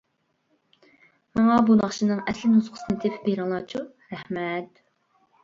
[1.39, 3.85] ماڭا بۇ ناخشىنىڭ ئەسلىي نۇسخىسىنى تېپىپ بېرىڭلارچۇ،
[4.17, 4.85] رەھمەت.